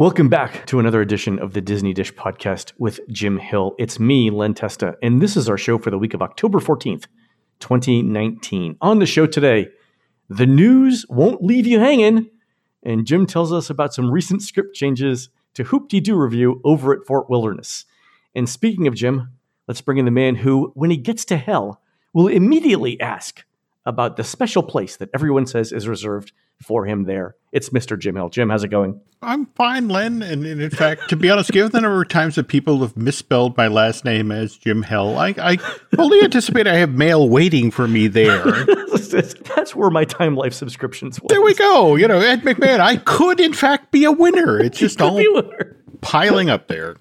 [0.00, 3.74] Welcome back to another edition of the Disney Dish podcast with Jim Hill.
[3.78, 7.04] It's me, Len Testa, and this is our show for the week of October 14th,
[7.58, 8.78] 2019.
[8.80, 9.68] On the show today,
[10.30, 12.30] the news won't leave you hanging,
[12.82, 17.28] and Jim tells us about some recent script changes to Hoop-Dee-Doo Revue over at Fort
[17.28, 17.84] Wilderness.
[18.34, 19.32] And speaking of Jim,
[19.68, 21.82] let's bring in the man who, when he gets to hell,
[22.14, 23.44] will immediately ask
[23.86, 27.36] about the special place that everyone says is reserved for him there.
[27.52, 27.98] It's Mr.
[27.98, 28.28] Jim Hell.
[28.28, 29.00] Jim, how's it going?
[29.22, 30.22] I'm fine, Len.
[30.22, 32.96] And, and in fact, to be honest, given the number of times that people have
[32.96, 35.56] misspelled my last name as Jim Hill, I, I
[35.94, 38.64] fully anticipate I have mail waiting for me there.
[39.56, 41.28] That's where my Time Life subscriptions was.
[41.28, 41.96] There we go.
[41.96, 44.58] You know, Ed McMahon, I could in fact be a winner.
[44.58, 45.20] It's just all
[46.02, 46.96] piling up there.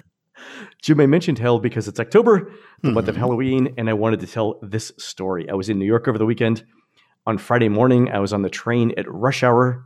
[0.81, 2.39] Jim, I mentioned hell because it's October,
[2.81, 2.93] the mm-hmm.
[2.93, 5.49] month of Halloween, and I wanted to tell this story.
[5.49, 6.63] I was in New York over the weekend
[7.29, 9.85] on Friday morning, I was on the train at rush hour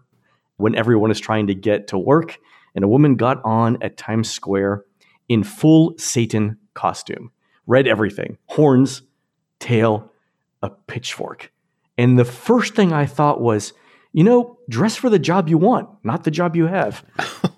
[0.58, 2.40] when everyone is trying to get to work,
[2.74, 4.86] and a woman got on at Times Square
[5.28, 7.32] in full Satan costume.
[7.68, 9.02] red everything horns,
[9.60, 10.12] tail,
[10.62, 11.52] a pitchfork.
[11.98, 13.74] And the first thing I thought was,
[14.14, 17.04] you know, dress for the job you want, not the job you have.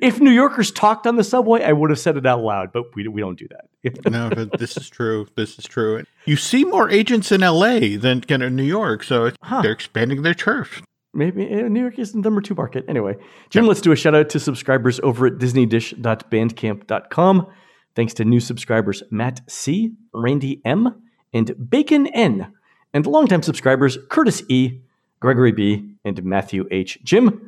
[0.00, 2.94] if New Yorkers talked on the subway, I would have said it out loud, but
[2.94, 3.64] we, we don't do that.
[4.10, 5.26] no, but this is true.
[5.34, 6.04] This is true.
[6.24, 9.62] You see more agents in LA than in New York, so huh.
[9.62, 10.82] they're expanding their turf.
[11.14, 12.84] Maybe uh, New York is the number two market.
[12.86, 13.16] Anyway,
[13.50, 13.68] Jim, yeah.
[13.68, 17.46] let's do a shout out to subscribers over at disneydish.bandcamp.com.
[17.94, 21.02] Thanks to new subscribers Matt C., Randy M.,
[21.32, 22.52] and Bacon N.,
[22.92, 24.80] and longtime subscribers Curtis E.,
[25.20, 26.98] Gregory B., and Matthew H.
[27.02, 27.47] Jim,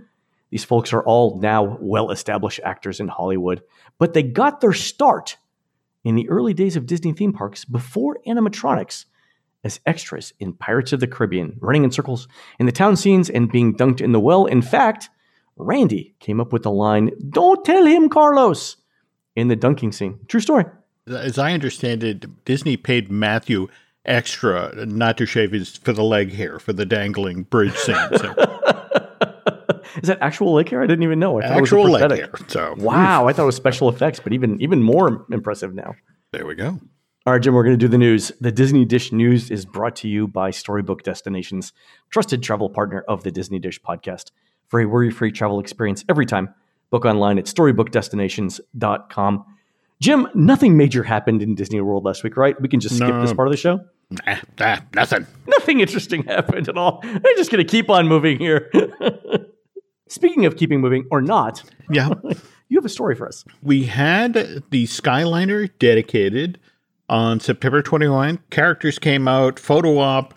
[0.50, 3.62] these folks are all now well established actors in Hollywood,
[3.98, 5.36] but they got their start
[6.04, 9.04] in the early days of Disney theme parks before animatronics
[9.62, 12.26] as extras in Pirates of the Caribbean, running in circles
[12.58, 14.46] in the town scenes and being dunked in the well.
[14.46, 15.10] In fact,
[15.56, 18.76] Randy came up with the line, Don't tell him, Carlos,
[19.36, 20.18] in the dunking scene.
[20.28, 20.64] True story.
[21.06, 23.68] As I understand it, Disney paid Matthew
[24.06, 27.96] extra not to shave his for the leg hair for the dangling bridge scene.
[28.16, 28.34] So.
[29.96, 30.82] Is that actual leg hair?
[30.82, 31.38] I didn't even know.
[31.38, 32.30] I thought actual leg hair.
[32.48, 35.94] So wow, I thought it was special effects, but even even more impressive now.
[36.32, 36.78] There we go.
[37.26, 38.32] All right, Jim, we're going to do the news.
[38.40, 41.74] The Disney Dish News is brought to you by Storybook Destinations,
[42.08, 44.30] trusted travel partner of the Disney Dish podcast.
[44.68, 46.54] For a worry free travel experience every time,
[46.88, 49.44] book online at storybookdestinations.com.
[50.00, 52.58] Jim, nothing major happened in Disney World last week, right?
[52.58, 53.20] We can just skip no.
[53.20, 53.80] this part of the show.
[54.10, 55.26] Nah, nah, nothing.
[55.46, 57.00] Nothing interesting happened at all.
[57.04, 58.70] I'm just going to keep on moving here.
[60.10, 62.08] Speaking of keeping moving or not, yeah,
[62.68, 63.44] you have a story for us.
[63.62, 64.34] We had
[64.70, 66.58] the Skyliner dedicated
[67.08, 68.40] on September 21.
[68.50, 70.34] Characters came out, photo op,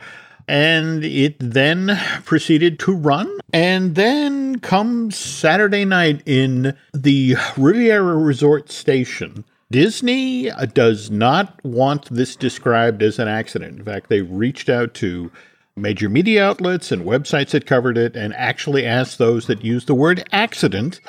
[0.47, 3.39] and it then proceeded to run.
[3.51, 9.44] And then comes Saturday night in the Riviera Resort Station.
[9.72, 13.79] Disney does not want this described as an accident.
[13.79, 15.31] In fact, they reached out to
[15.75, 19.95] major media outlets and websites that covered it and actually asked those that used the
[19.95, 21.00] word accident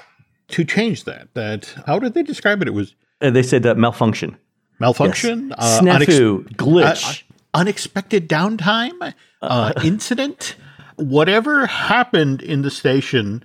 [0.49, 1.29] to change that.
[1.35, 2.69] That how did they describe it?
[2.69, 4.37] It was uh, they said that malfunction,
[4.79, 5.59] malfunction, yes.
[5.59, 10.57] uh, snafu, unex- glitch, uh, unexpected downtime, uh, incident,
[10.97, 13.45] whatever happened in the station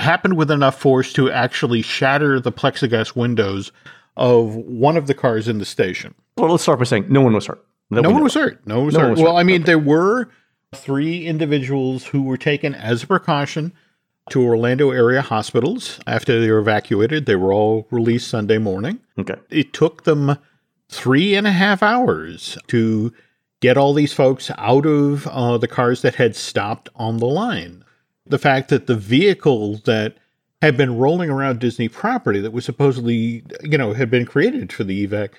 [0.00, 3.70] happened with enough force to actually shatter the plexiglass windows
[4.16, 6.14] of one of the cars in the station.
[6.36, 7.64] Well, let's start by saying no one was hurt.
[7.90, 8.66] No one was hurt.
[8.66, 9.06] No one was no hurt.
[9.06, 9.40] One was well, hurt.
[9.40, 9.66] I mean, okay.
[9.66, 10.28] there were
[10.74, 13.72] three individuals who were taken as a precaution
[14.30, 17.26] to Orlando area hospitals after they were evacuated.
[17.26, 19.00] They were all released Sunday morning.
[19.18, 19.36] Okay.
[19.50, 20.36] It took them
[20.88, 23.12] three and a half hours to
[23.60, 27.84] get all these folks out of uh, the cars that had stopped on the line.
[28.26, 30.16] The fact that the vehicle that
[30.60, 34.84] had been rolling around Disney property that was supposedly, you know, had been created for
[34.84, 35.30] the evac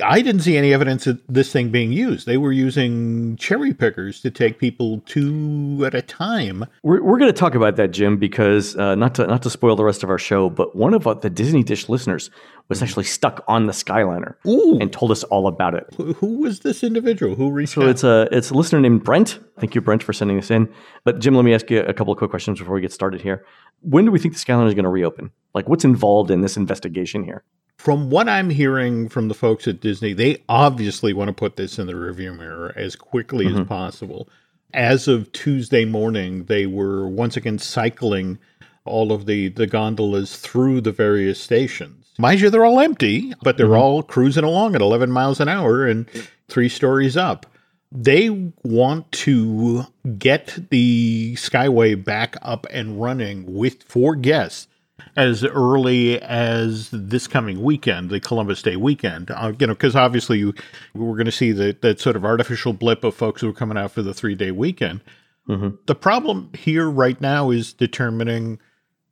[0.00, 2.26] I didn't see any evidence of this thing being used.
[2.26, 6.64] They were using cherry pickers to take people two at a time.
[6.82, 9.76] We're, we're going to talk about that, Jim, because uh, not to not to spoil
[9.76, 12.30] the rest of our show, but one of uh, the Disney Dish listeners
[12.68, 12.84] was mm-hmm.
[12.84, 14.78] actually stuck on the Skyliner Ooh.
[14.80, 15.86] and told us all about it.
[15.98, 17.34] Who, who was this individual?
[17.34, 17.90] Who reached so out?
[17.90, 19.40] it's a it's a listener named Brent.
[19.60, 20.72] Thank you, Brent, for sending this in.
[21.04, 23.20] But Jim, let me ask you a couple of quick questions before we get started
[23.20, 23.44] here.
[23.82, 25.32] When do we think the Skyliner is going to reopen?
[25.54, 27.44] Like, what's involved in this investigation here?
[27.82, 31.80] From what I'm hearing from the folks at Disney, they obviously want to put this
[31.80, 33.62] in the review mirror as quickly mm-hmm.
[33.62, 34.28] as possible.
[34.72, 38.38] As of Tuesday morning, they were once again cycling
[38.84, 42.06] all of the, the gondolas through the various stations.
[42.20, 43.74] Mind you, they're all empty, but they're mm-hmm.
[43.74, 46.08] all cruising along at 11 miles an hour and
[46.46, 47.46] three stories up.
[47.90, 48.30] they
[48.62, 49.86] want to
[50.18, 54.68] get the Skyway back up and running with four guests
[55.16, 59.30] as early as this coming weekend, the Columbus Day weekend.
[59.30, 60.54] Uh, you know, because obviously you,
[60.94, 63.76] we're going to see that that sort of artificial blip of folks who are coming
[63.76, 65.00] out for the three day weekend.
[65.48, 65.76] Mm-hmm.
[65.86, 68.58] The problem here right now is determining: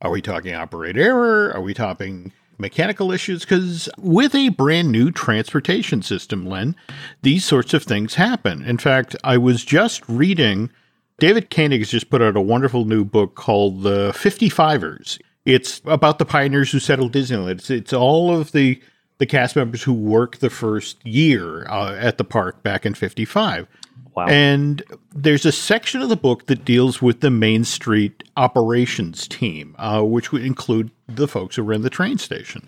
[0.01, 1.53] Are we talking operator error?
[1.53, 3.41] Are we talking mechanical issues?
[3.41, 6.75] Because with a brand new transportation system, Len,
[7.21, 8.63] these sorts of things happen.
[8.63, 10.71] In fact, I was just reading.
[11.19, 15.19] David Koenig has just put out a wonderful new book called The 55ers.
[15.45, 17.51] It's about the pioneers who settled Disneyland.
[17.51, 18.81] It's, it's all of the
[19.17, 23.67] the cast members who worked the first year uh, at the park back in 55.
[24.15, 24.25] Wow.
[24.27, 24.81] And
[25.13, 30.01] there's a section of the book that deals with the Main Street operations team, uh,
[30.01, 32.67] which would include the folks who ran the train station.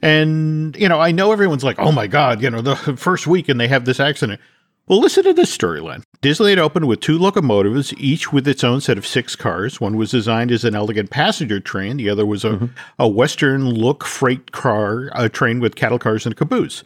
[0.00, 3.48] And, you know, I know everyone's like, oh my God, you know, the first week
[3.48, 4.40] and they have this accident.
[4.88, 6.02] Well, listen to this storyline.
[6.22, 9.82] Disneyland opened with two locomotives, each with its own set of six cars.
[9.82, 12.66] One was designed as an elegant passenger train, the other was a, mm-hmm.
[12.98, 16.84] a Western look freight car, a train with cattle cars and a caboose.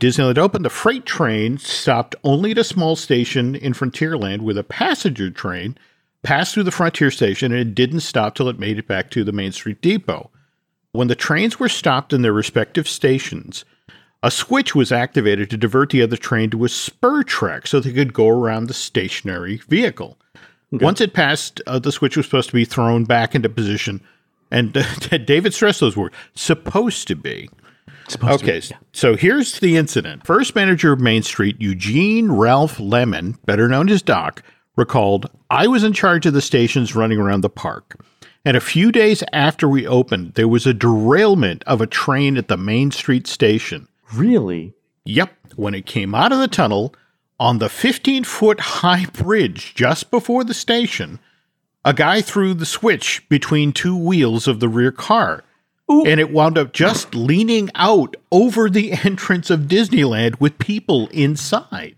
[0.00, 4.64] Disneyland opened, the freight train stopped only at a small station in Frontierland with a
[4.64, 5.76] passenger train,
[6.22, 9.22] passed through the Frontier station, and it didn't stop till it made it back to
[9.22, 10.30] the Main Street Depot.
[10.92, 13.66] When the trains were stopped in their respective stations,
[14.24, 17.92] a switch was activated to divert the other train to a spur track so they
[17.92, 20.18] could go around the stationary vehicle.
[20.72, 20.82] Okay.
[20.82, 24.00] Once it passed, uh, the switch was supposed to be thrown back into position.
[24.50, 24.74] And
[25.12, 27.50] uh, David stressed those words supposed to be.
[28.08, 28.88] Supposed okay, to be, yeah.
[28.92, 30.26] so here's the incident.
[30.26, 34.42] First manager of Main Street, Eugene Ralph Lemon, better known as Doc,
[34.74, 38.02] recalled I was in charge of the stations running around the park.
[38.42, 42.48] And a few days after we opened, there was a derailment of a train at
[42.48, 43.86] the Main Street station.
[44.14, 44.74] Really?
[45.04, 45.32] Yep.
[45.56, 46.94] When it came out of the tunnel
[47.38, 51.18] on the 15 foot high bridge just before the station,
[51.84, 55.44] a guy threw the switch between two wheels of the rear car.
[55.92, 56.04] Ooh.
[56.06, 61.96] And it wound up just leaning out over the entrance of Disneyland with people inside.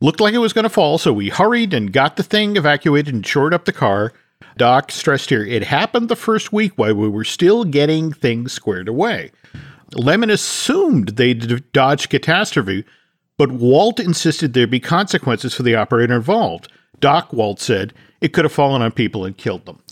[0.00, 3.12] Looked like it was going to fall, so we hurried and got the thing evacuated
[3.12, 4.14] and shored up the car.
[4.56, 8.88] Doc stressed here it happened the first week while we were still getting things squared
[8.88, 9.30] away.
[9.94, 12.84] Lemon assumed they'd dodged catastrophe,
[13.38, 16.68] but Walt insisted there be consequences for the operator involved.
[17.00, 19.82] Doc, Walt said, it could have fallen on people and killed them.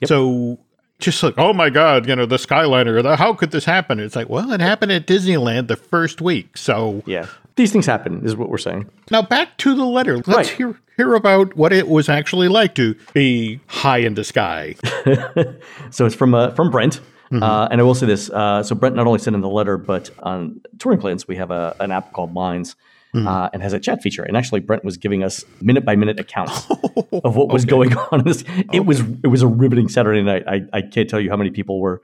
[0.00, 0.08] Yep.
[0.08, 0.58] So
[0.98, 4.00] just like, oh my God, you know, the Skyliner, the, how could this happen?
[4.00, 6.56] It's like, well, it happened at Disneyland the first week.
[6.56, 7.26] So, yeah,
[7.56, 8.90] these things happen, is what we're saying.
[9.10, 10.16] Now, back to the letter.
[10.16, 10.48] Let's right.
[10.48, 14.76] hear, hear about what it was actually like to be high in the sky.
[15.90, 17.00] so, it's from, uh, from Brent.
[17.26, 17.42] Mm-hmm.
[17.42, 19.76] Uh, and I will say this: uh, so Brent not only sent in the letter,
[19.76, 22.76] but on touring plans we have a, an app called Lines,
[23.14, 23.26] mm-hmm.
[23.26, 24.22] uh, and has a chat feature.
[24.22, 27.70] And actually, Brent was giving us minute by minute accounts of what was okay.
[27.70, 28.26] going on.
[28.28, 28.80] It okay.
[28.80, 30.44] was it was a riveting Saturday night.
[30.46, 32.00] I, I can't tell you how many people were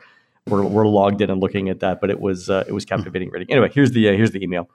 [0.48, 3.28] were, were logged in and looking at that, but it was uh, it was captivating
[3.28, 3.34] mm-hmm.
[3.34, 3.52] reading.
[3.52, 4.68] Anyway, here's the uh, here's the email.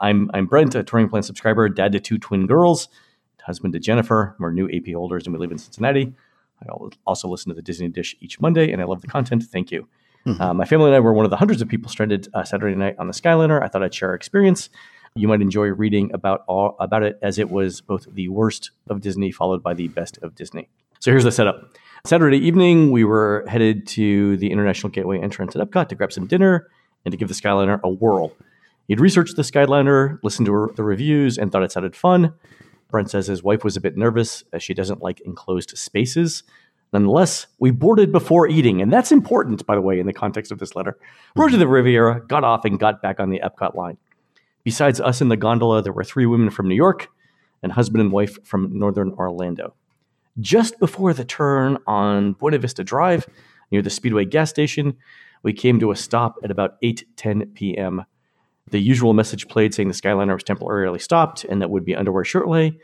[0.00, 2.88] I'm I'm Brent, a touring plan subscriber, dad to two twin girls,
[3.42, 4.36] husband to Jennifer.
[4.38, 6.14] We're new AP holders, and we live in Cincinnati.
[6.62, 6.66] I
[7.06, 9.42] also listen to the Disney Dish each Monday, and I love the content.
[9.44, 9.88] Thank you.
[10.26, 10.40] Mm-hmm.
[10.40, 12.74] Uh, my family and I were one of the hundreds of people stranded uh, Saturday
[12.74, 13.62] night on the Skyliner.
[13.62, 14.70] I thought I'd share our experience.
[15.14, 19.00] You might enjoy reading about all about it, as it was both the worst of
[19.00, 20.68] Disney followed by the best of Disney.
[20.98, 21.76] So here's the setup.
[22.06, 26.26] Saturday evening, we were headed to the International Gateway entrance at Epcot to grab some
[26.26, 26.68] dinner
[27.04, 28.32] and to give the Skyliner a whirl.
[28.88, 32.34] He'd researched the Skyliner, listened to the reviews, and thought it sounded fun.
[32.90, 36.42] Brent says his wife was a bit nervous as she doesn't like enclosed spaces.
[36.92, 40.58] Nonetheless, we boarded before eating, and that's important, by the way, in the context of
[40.60, 40.96] this letter.
[41.34, 43.96] Rode to the Riviera, got off, and got back on the Epcot line.
[44.62, 47.08] Besides us in the gondola, there were three women from New York
[47.62, 49.74] and husband and wife from northern Orlando.
[50.38, 53.26] Just before the turn on Buena Vista Drive,
[53.70, 54.96] near the Speedway gas station,
[55.42, 58.04] we came to a stop at about 8:10 p.m.
[58.70, 62.24] The usual message played saying the Skyliner was temporarily stopped and that would be underway
[62.24, 62.78] shortly.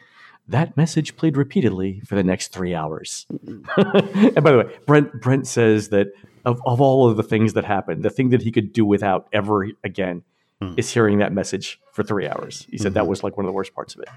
[0.48, 3.26] That message played repeatedly for the next three hours.
[3.76, 6.08] and by the way, Brent Brent says that
[6.44, 9.28] of, of all of the things that happened, the thing that he could do without
[9.32, 10.22] ever again
[10.60, 10.78] mm.
[10.78, 12.66] is hearing that message for three hours.
[12.70, 12.94] He said mm-hmm.
[12.94, 14.08] that was like one of the worst parts of it.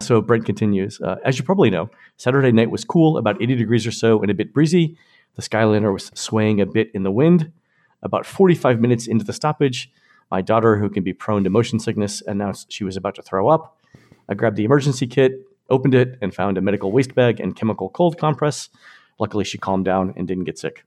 [0.00, 3.86] So Brent continues, uh, as you probably know, Saturday night was cool, about 80 degrees
[3.86, 4.96] or so, and a bit breezy.
[5.36, 7.52] The Skyliner was swaying a bit in the wind.
[8.02, 9.90] About 45 minutes into the stoppage,
[10.32, 13.48] my daughter, who can be prone to motion sickness, announced she was about to throw
[13.48, 13.76] up.
[14.30, 15.32] I grabbed the emergency kit,
[15.68, 18.70] opened it, and found a medical waste bag and chemical cold compress.
[19.18, 20.86] Luckily, she calmed down and didn't get sick.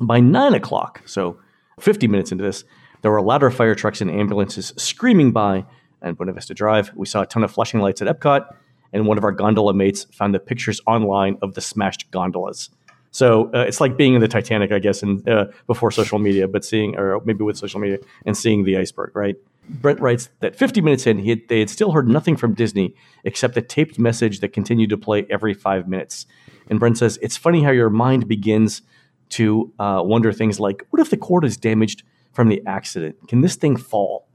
[0.00, 1.38] By nine o'clock, so
[1.80, 2.64] 50 minutes into this,
[3.02, 5.66] there were a ladder fire trucks and ambulances screaming by
[6.00, 6.92] and Buena Vista Drive.
[6.96, 8.46] We saw a ton of flashing lights at Epcot,
[8.94, 12.70] and one of our gondola mates found the pictures online of the smashed gondolas.
[13.16, 16.46] So uh, it's like being in the Titanic, I guess, and uh, before social media,
[16.46, 17.96] but seeing, or maybe with social media,
[18.26, 19.36] and seeing the iceberg, right?
[19.70, 22.94] Brent writes that 50 minutes in, had, they had still heard nothing from Disney
[23.24, 26.26] except a taped message that continued to play every five minutes.
[26.68, 28.82] And Brent says, It's funny how your mind begins
[29.30, 32.02] to uh, wonder things like, what if the cord is damaged
[32.34, 33.16] from the accident?
[33.28, 34.28] Can this thing fall?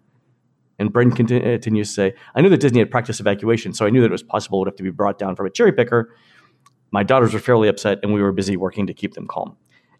[0.79, 4.01] And Brent continues to say, I knew that Disney had practiced evacuation, so I knew
[4.01, 6.15] that it was possible it would have to be brought down from a cherry picker.
[6.91, 9.55] My daughters were fairly upset, and we were busy working to keep them calm.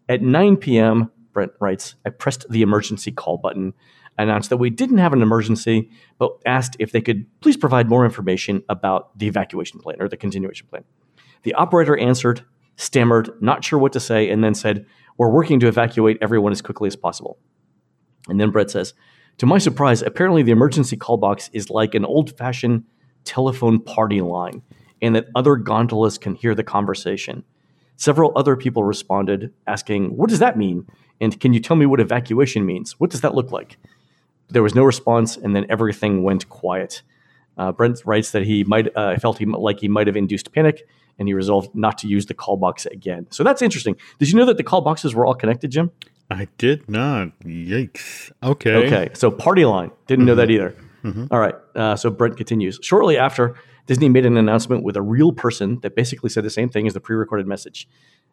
[0.08, 3.72] At 9 p.m., Brent writes, I pressed the emergency call button,
[4.18, 8.04] announced that we didn't have an emergency, but asked if they could please provide more
[8.04, 10.84] information about the evacuation plan or the continuation plan.
[11.42, 12.44] The operator answered,
[12.76, 16.62] stammered, not sure what to say, and then said, We're working to evacuate everyone as
[16.62, 17.38] quickly as possible.
[18.28, 18.94] And then Brent says,
[19.38, 22.84] To my surprise, apparently the emergency call box is like an old fashioned
[23.24, 24.62] telephone party line,
[25.02, 27.44] and that other gondolas can hear the conversation.
[27.96, 30.86] Several other people responded, asking, What does that mean?
[31.20, 32.98] And can you tell me what evacuation means?
[32.98, 33.76] What does that look like?
[34.48, 37.02] There was no response, and then everything went quiet.
[37.56, 40.86] Uh, Brent writes that he might uh, felt he like he might have induced panic,
[41.18, 43.26] and he resolved not to use the call box again.
[43.30, 43.96] So that's interesting.
[44.18, 45.90] Did you know that the call boxes were all connected, Jim?
[46.30, 47.38] I did not.
[47.40, 48.32] Yikes.
[48.42, 48.86] Okay.
[48.86, 49.10] Okay.
[49.14, 49.90] So party line.
[50.06, 50.26] Didn't mm-hmm.
[50.28, 50.74] know that either.
[51.04, 51.26] Mm-hmm.
[51.30, 51.54] All right.
[51.74, 52.78] Uh, so Brent continues.
[52.82, 53.54] Shortly after,
[53.86, 56.94] Disney made an announcement with a real person that basically said the same thing as
[56.94, 57.88] the pre-recorded message.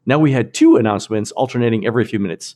[0.05, 2.55] Now we had two announcements alternating every few minutes.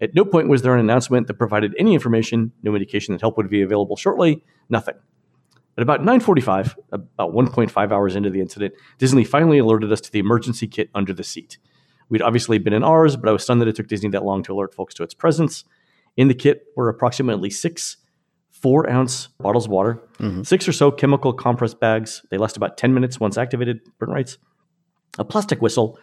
[0.00, 3.36] At no point was there an announcement that provided any information, no indication that help
[3.36, 4.96] would be available shortly, nothing.
[5.76, 10.20] At about 9:45, about 1.5 hours into the incident, Disney finally alerted us to the
[10.20, 11.58] emergency kit under the seat.
[12.08, 14.42] We'd obviously been in ours, but I was stunned that it took Disney that long
[14.44, 15.64] to alert folks to its presence.
[16.16, 17.96] In the kit were approximately six
[18.64, 20.42] four ounce bottles of water, mm-hmm.
[20.42, 22.22] six or so chemical compress bags.
[22.30, 24.38] They last about 10 minutes once activated, Brent writes,
[25.18, 25.98] a plastic whistle,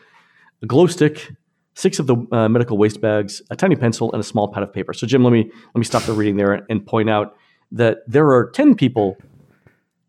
[0.62, 1.32] a glow stick,
[1.74, 4.72] six of the uh, medical waste bags, a tiny pencil, and a small pad of
[4.72, 4.94] paper.
[4.94, 7.36] So, Jim, let me let me stop the reading there and point out
[7.72, 9.18] that there are 10 people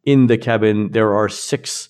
[0.05, 0.93] in the cabin.
[0.93, 1.89] There are six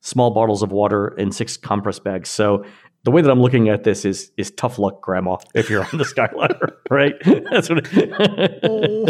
[0.00, 2.30] small bottles of water and six compress bags.
[2.30, 2.64] So
[3.04, 5.36] the way that I'm looking at this is is tough luck, Grandma.
[5.54, 7.14] If you're on the Skyliner, right?
[7.50, 7.86] That's what.
[7.92, 9.06] It, oh.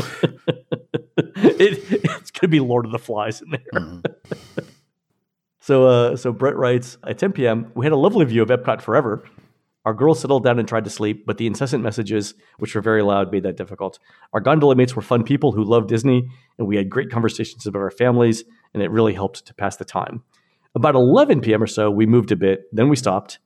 [1.16, 3.60] it, it's going to be Lord of the Flies in there.
[3.72, 4.64] Mm-hmm.
[5.60, 7.70] so, uh, so Brent writes at 10 p.m.
[7.74, 9.24] We had a lovely view of Epcot forever.
[9.84, 13.02] Our girls settled down and tried to sleep, but the incessant messages, which were very
[13.02, 13.98] loud, made that difficult.
[14.32, 16.26] Our gondola mates were fun people who loved Disney,
[16.58, 19.84] and we had great conversations about our families, and it really helped to pass the
[19.84, 20.22] time.
[20.74, 21.62] About 11 p.m.
[21.62, 23.38] or so, we moved a bit, then we stopped.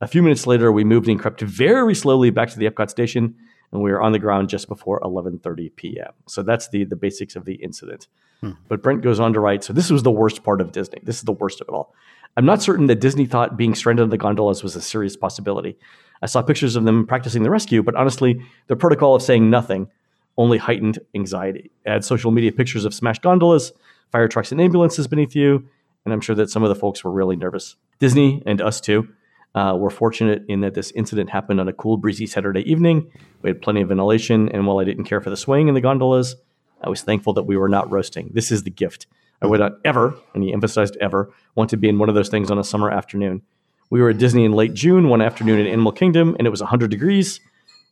[0.00, 3.34] A few minutes later, we moved and crept very slowly back to the Epcot station,
[3.72, 6.12] and we were on the ground just before 11:30 p.m.
[6.26, 8.06] So that's the the basics of the incident.
[8.40, 8.52] Hmm.
[8.68, 11.00] But Brent goes on to write, so this was the worst part of Disney.
[11.02, 11.94] This is the worst of it all.
[12.36, 15.76] I'm not certain that Disney thought being stranded on the gondolas was a serious possibility.
[16.22, 19.88] I saw pictures of them practicing the rescue, but honestly, the protocol of saying nothing
[20.36, 21.72] only heightened anxiety.
[21.84, 23.72] Add social media pictures of smashed gondolas,
[24.12, 25.68] fire trucks, and ambulances beneath you,
[26.04, 27.74] and I'm sure that some of the folks were really nervous.
[27.98, 29.08] Disney and us too
[29.54, 33.10] uh, we're fortunate in that this incident happened on a cool, breezy Saturday evening.
[33.42, 35.80] We had plenty of ventilation, and while I didn't care for the swaying in the
[35.80, 36.36] gondolas,
[36.82, 38.30] I was thankful that we were not roasting.
[38.34, 39.06] This is the gift.
[39.40, 42.28] I would not ever, and he emphasized ever, want to be in one of those
[42.28, 43.42] things on a summer afternoon.
[43.90, 46.60] We were at Disney in late June, one afternoon in Animal Kingdom, and it was
[46.60, 47.40] 100 degrees,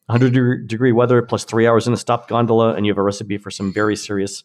[0.06, 3.38] 100 degree weather, plus three hours in a stopped gondola, and you have a recipe
[3.38, 4.44] for some very serious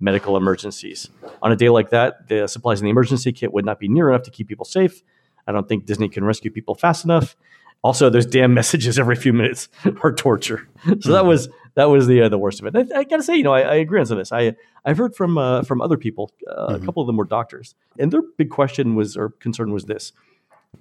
[0.00, 1.08] medical emergencies.
[1.42, 4.08] On a day like that, the supplies in the emergency kit would not be near
[4.08, 5.02] enough to keep people safe,
[5.48, 7.34] I don't think Disney can rescue people fast enough.
[7.82, 9.68] Also, those damn messages every few minutes
[10.02, 10.68] are torture.
[11.00, 12.92] So that was that was the uh, the worst of it.
[12.92, 14.32] I, I got to say, you know, I, I, agree on some of this.
[14.32, 16.32] I I've heard from uh, from other people.
[16.46, 16.82] Uh, mm-hmm.
[16.82, 20.12] A couple of them were doctors, and their big question was or concern was this: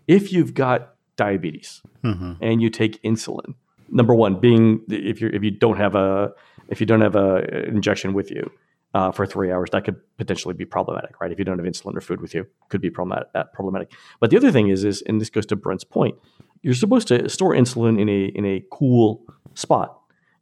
[0.08, 2.34] if you've got diabetes mm-hmm.
[2.42, 3.54] and you take insulin,
[3.90, 6.34] number one being if you if you don't have a
[6.70, 8.52] if you don't have a injection with you,
[8.98, 11.32] uh, for three hours, that could potentially be problematic, right?
[11.32, 13.28] If you don't have insulin or food with you, could be problematic.
[13.36, 13.92] Uh, problematic.
[14.20, 16.16] But the other thing is, is and this goes to Brent's point,
[16.64, 19.24] you're supposed to store insulin in a in a cool
[19.54, 20.00] spot.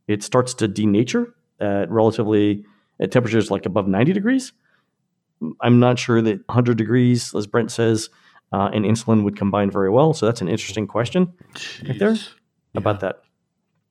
[0.07, 2.63] It starts to denature at relatively
[3.01, 4.53] at temperatures like above 90 degrees.
[5.59, 8.09] I'm not sure that 100 degrees, as Brent says,
[8.53, 10.13] uh, and insulin would combine very well.
[10.13, 11.89] So that's an interesting question Jeez.
[11.89, 12.23] right there yeah.
[12.75, 13.24] about that.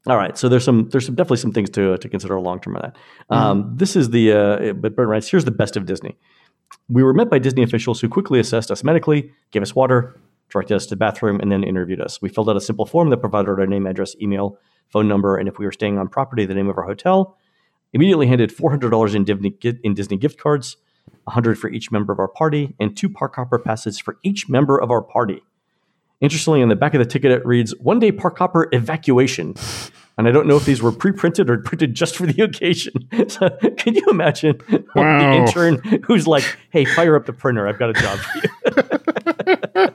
[0.07, 2.77] All right, so there's some there's some, definitely some things to to consider long term
[2.77, 2.95] on that.
[2.95, 3.35] Mm-hmm.
[3.35, 6.19] Um, this is the uh, but Brent writes here's the best of Disney.
[6.89, 10.21] We were met by Disney officials who quickly assessed us medically, gave us water,
[10.51, 12.21] directed us to the bathroom, and then interviewed us.
[12.21, 14.59] We filled out a simple form that provided our name, address, email,
[14.91, 17.39] phone number, and if we were staying on property, the name of our hotel.
[17.93, 20.77] immediately handed $400 in Disney, in Disney gift cards,
[21.25, 24.81] 100 for each member of our party, and two park hopper passes for each member
[24.81, 25.43] of our party.
[26.21, 29.55] Interestingly, on the back of the ticket, it reads one day park hopper evacuation.
[30.17, 32.95] And I don't know if these were pre printed or printed just for the occasion.
[33.29, 34.61] So, can you imagine
[34.95, 35.19] Wow.
[35.19, 37.67] the intern who's like, hey, fire up the printer.
[37.67, 39.89] I've got a job for you.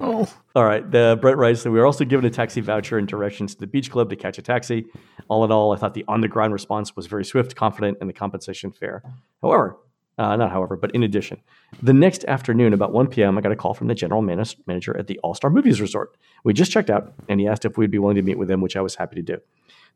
[0.00, 0.88] Oh, All right.
[0.88, 3.66] The Brent writes that we were also given a taxi voucher and directions to the
[3.66, 4.86] beach club to catch a taxi.
[5.28, 8.08] All in all, I thought the on the ground response was very swift, confident, and
[8.08, 9.02] the compensation fair.
[9.42, 9.76] However,
[10.18, 11.40] uh, not however, but in addition,
[11.82, 15.06] the next afternoon, about 1 p.m., I got a call from the general manager at
[15.06, 16.16] the All Star Movies Resort.
[16.44, 18.60] We just checked out, and he asked if we'd be willing to meet with him,
[18.60, 19.38] which I was happy to do.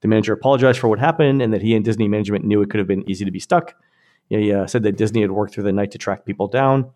[0.02, 2.78] The manager apologized for what happened and that he and Disney management knew it could
[2.78, 3.74] have been easy to be stuck.
[4.28, 6.90] He uh, said that Disney had worked through the night to track people down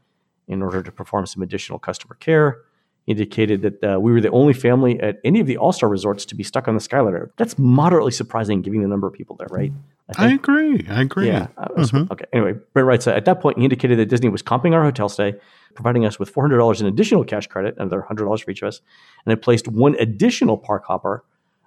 [0.49, 2.63] in order to perform some additional customer care.
[3.05, 5.89] He indicated that uh, we were the only family at any of the All Star
[5.89, 7.31] resorts to be stuck on the Skyliner.
[7.37, 9.73] That's moderately surprising given the number of people there, right?
[10.17, 10.87] I agree.
[10.89, 11.27] I agree.
[11.27, 11.49] Yeah.
[11.59, 12.13] I was- mm-hmm.
[12.13, 12.27] Okay.
[12.33, 15.35] Anyway, Brent writes at that point, he indicated that Disney was comping our hotel stay,
[15.75, 18.81] providing us with $400 in additional cash credit, another $100 for each of us,
[19.25, 21.25] and had placed one additional park hopper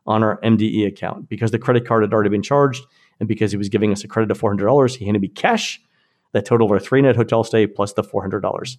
[0.07, 2.85] on our MDE account because the credit card had already been charged.
[3.19, 5.81] And because he was giving us a credit of $400, he handed me cash
[6.31, 8.77] that totaled our three night hotel stay plus the $400.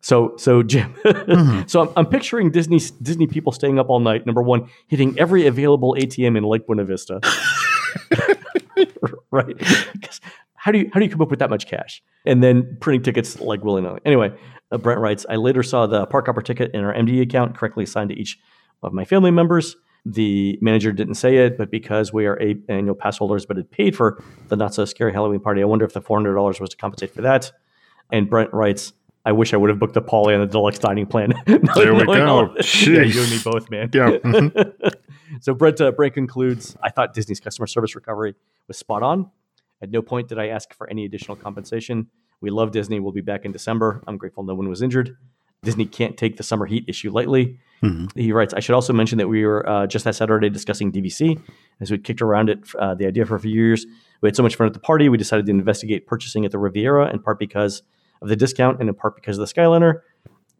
[0.00, 1.62] So, so Jim, mm-hmm.
[1.66, 4.26] so I'm, I'm picturing Disney Disney people staying up all night.
[4.26, 7.20] Number one, hitting every available ATM in Lake Buena Vista,
[9.30, 9.58] right?
[10.02, 10.20] 'Cause
[10.54, 12.02] how do you how do you come up with that much cash?
[12.26, 14.00] And then printing tickets like willy nilly.
[14.04, 14.32] Anyway,
[14.72, 17.84] uh, Brent writes, I later saw the park hopper ticket in our MD account correctly
[17.84, 18.38] assigned to each
[18.82, 19.76] of my family members.
[20.06, 23.70] The manager didn't say it, but because we are a annual pass holders, but it
[23.70, 26.60] paid for the not so scary Halloween party, I wonder if the four hundred dollars
[26.60, 27.50] was to compensate for that.
[28.12, 28.92] And Brent writes,
[29.24, 31.32] I wish I would have booked the Poly and the deluxe dining plan.
[31.46, 32.54] There we go.
[32.94, 33.88] Yeah, you and me both, man.
[33.94, 34.18] Yeah.
[35.40, 38.34] So Brent, uh, Brent concludes, I thought Disney's customer service recovery
[38.68, 39.30] was spot on.
[39.82, 42.08] At no point did I ask for any additional compensation.
[42.40, 43.00] We love Disney.
[43.00, 44.02] We'll be back in December.
[44.06, 45.16] I'm grateful no one was injured.
[45.62, 47.58] Disney can't take the summer heat issue lightly.
[47.82, 48.14] Mhm.
[48.16, 51.40] He writes, I should also mention that we were uh, just that Saturday discussing DVC
[51.80, 53.86] as we kicked around it, uh, the idea for a few years.
[54.20, 55.08] We had so much fun at the party.
[55.08, 57.82] We decided to investigate purchasing at the Riviera in part because
[58.22, 60.00] of the discount and in part because of the Skyliner.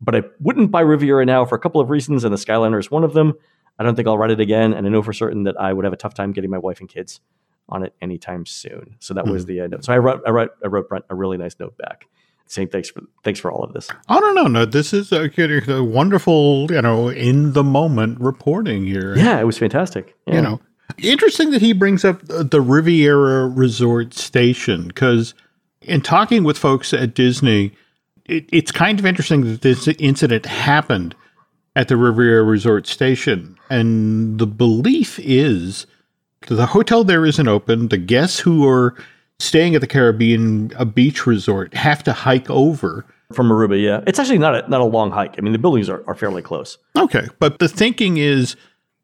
[0.01, 2.91] But I wouldn't buy Riviera now for a couple of reasons, and the Skyliner is
[2.91, 3.35] one of them.
[3.79, 5.85] I don't think I'll ride it again, and I know for certain that I would
[5.85, 7.21] have a tough time getting my wife and kids
[7.69, 8.97] on it anytime soon.
[9.01, 9.85] So that was the uh, note.
[9.85, 12.07] So I wrote, I wrote, I wrote Brent a really nice note back,
[12.47, 13.91] saying thanks for thanks for all of this.
[14.09, 14.47] I don't know.
[14.47, 15.31] No, this is a,
[15.71, 19.17] a wonderful, you know, in the moment reporting here.
[19.17, 20.15] Yeah, it was fantastic.
[20.27, 20.35] Yeah.
[20.35, 20.61] You know,
[20.99, 25.35] interesting that he brings up the the Riviera Resort Station because
[25.81, 27.73] in talking with folks at Disney,
[28.27, 31.15] it, it's kind of interesting that this incident happened
[31.77, 33.57] at the Riviera Resort Station.
[33.71, 35.87] And the belief is
[36.47, 37.89] that the hotel there isn't open.
[37.89, 38.95] The guests who are
[39.39, 43.05] staying at the Caribbean, a beach resort, have to hike over.
[43.33, 43.83] from Aruba.
[43.83, 45.35] Yeah, it's actually not a not a long hike.
[45.39, 46.79] I mean, the buildings are, are fairly close.
[46.97, 47.27] Okay.
[47.41, 48.55] But the thinking is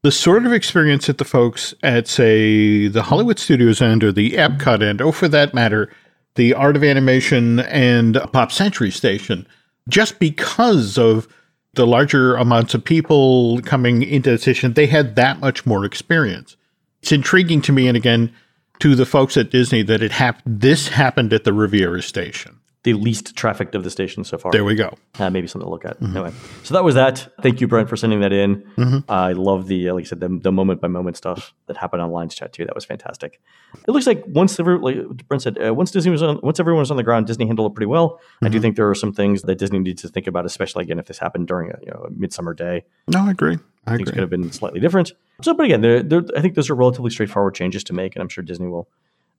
[0.02, 4.32] the sort of experience that the folks at, say, the Hollywood Studios end or the
[4.32, 5.92] Epcot end, or for that matter,
[6.36, 9.46] the Art of Animation and Pop Century Station,
[9.88, 11.28] just because of
[11.74, 16.56] the larger amounts of people coming into the station, they had that much more experience.
[17.02, 18.32] It's intriguing to me, and again,
[18.80, 20.60] to the folks at Disney, that it happened.
[20.60, 22.59] this happened at the Riviera Station.
[22.82, 24.52] The least trafficked of the stations so far.
[24.52, 24.94] There we go.
[25.18, 26.00] Uh, maybe something to look at.
[26.00, 27.28] Anyway, so that was that.
[27.42, 28.62] Thank you, Brent, for sending that in.
[28.78, 29.04] Mhm.
[29.06, 32.00] I love the, uh, like I said, the, the moment by moment stuff that happened
[32.00, 32.64] on Lines Chat too.
[32.64, 33.38] That was fantastic.
[33.86, 34.96] It looks like once every, like
[35.28, 37.70] Brent said, uh, once Disney was on, once everyone was on the ground, Disney handled
[37.70, 38.18] it pretty well.
[38.42, 40.98] I do think there are some things that Disney needs to think about, especially again
[40.98, 42.84] if this happened during a, you know, a midsummer day.
[43.08, 43.58] No, I agree.
[43.86, 44.12] I Things agree.
[44.14, 45.12] could have been slightly different.
[45.42, 48.22] So, but again, they're, they're, I think those are relatively straightforward changes to make, and
[48.22, 48.88] I'm sure Disney will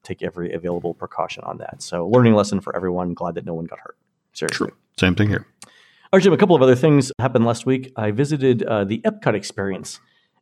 [0.03, 1.81] take every available precaution on that.
[1.81, 3.13] So, learning lesson for everyone.
[3.13, 3.97] Glad that no one got hurt.
[4.33, 4.67] Seriously.
[4.67, 4.75] True.
[4.97, 5.45] Same thing here.
[5.65, 7.91] All right, Jim, a couple of other things happened last week.
[7.95, 9.99] I visited uh, the Epcot experience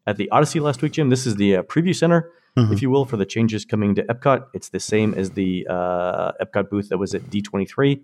[0.08, 1.10] at the Odyssey last week, Jim.
[1.10, 2.74] This is the uh, preview center, Mhm.
[2.74, 4.48] if you will, for the changes coming to Epcot.
[4.54, 8.02] It's the same as the uh, Epcot booth that was at D23.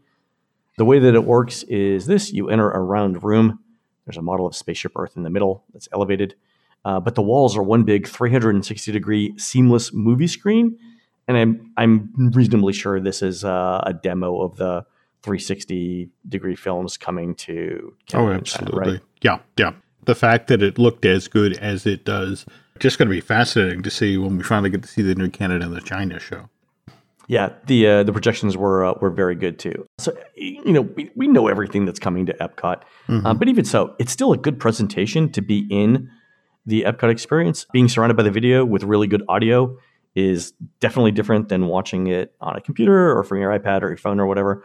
[0.77, 3.59] The way that it works is this you enter a round room.
[4.05, 6.35] There's a model of Spaceship Earth in the middle that's elevated,
[6.83, 10.77] uh, but the walls are one big 360 degree seamless movie screen.
[11.27, 14.85] And I'm, I'm reasonably sure this is uh, a demo of the
[15.23, 18.91] 360 degree films coming to Oh, Canada China, absolutely.
[18.93, 19.01] right?
[19.21, 19.71] Yeah, yeah.
[20.05, 22.45] The fact that it looked as good as it does,
[22.79, 25.29] just going to be fascinating to see when we finally get to see the new
[25.29, 26.47] Canada and the China show.
[27.27, 29.87] Yeah, the uh, the projections were uh, were very good too.
[29.97, 33.95] So you know we, we know everything that's coming to Epcot, uh, but even so,
[33.97, 36.07] it's still a good presentation to be in
[36.67, 37.65] the Epcot experience.
[37.73, 39.75] Being surrounded by the video with really good audio
[40.15, 43.97] is definitely different than watching it on a computer or from your iPad or your
[43.97, 44.63] phone or whatever.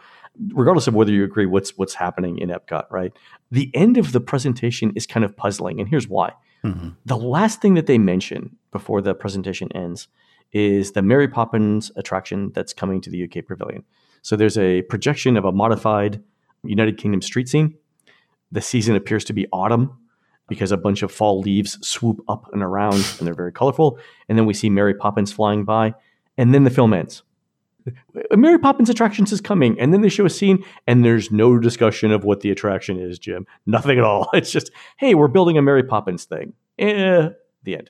[0.53, 3.11] Regardless of whether you agree what's what's happening in Epcot, right?
[3.51, 6.31] The end of the presentation is kind of puzzling, and here's why.
[6.63, 6.89] Mm-hmm.
[7.05, 10.07] The last thing that they mention before the presentation ends
[10.53, 13.83] is the Mary Poppins attraction that's coming to the UK Pavilion.
[14.21, 16.23] So there's a projection of a modified
[16.63, 17.75] United Kingdom street scene.
[18.51, 19.97] The season appears to be autumn
[20.51, 23.97] because a bunch of fall leaves swoop up and around and they're very colorful.
[24.27, 25.93] And then we see Mary Poppins flying by,
[26.37, 27.23] and then the film ends.
[28.35, 32.11] Mary Poppins attractions is coming, and then they show a scene, and there's no discussion
[32.11, 33.47] of what the attraction is, Jim.
[33.65, 34.29] Nothing at all.
[34.33, 36.51] It's just, hey, we're building a Mary Poppins thing.
[36.77, 37.29] Eh,
[37.63, 37.89] the end.